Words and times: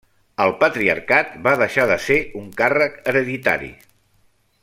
El 0.45 0.53
patriarcat 0.61 1.35
va 1.47 1.53
deixar 1.63 1.85
de 1.93 1.99
ser 2.07 2.17
un 2.41 2.49
càrrec 2.63 2.99
hereditari. 3.13 3.73